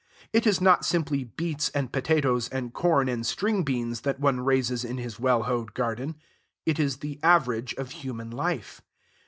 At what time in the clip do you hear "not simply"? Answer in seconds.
0.59-1.23